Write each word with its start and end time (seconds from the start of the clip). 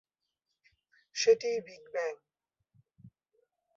সেটাই 1.15 1.57
বিগ 1.61 1.83
ব্যাং। 1.93 2.13